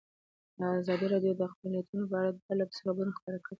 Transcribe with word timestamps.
ازادي 0.79 1.05
راډیو 1.13 1.33
د 1.39 1.41
اقلیتونه 1.51 2.03
په 2.09 2.15
اړه 2.19 2.31
پرله 2.43 2.63
پسې 2.69 2.81
خبرونه 2.85 3.11
خپاره 3.17 3.37
کړي. 3.43 3.49